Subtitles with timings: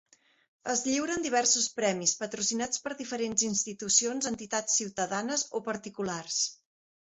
[0.71, 6.45] Es lliuren diversos premis patrocinats per diferents institucions, entitats ciutadanes o particulars.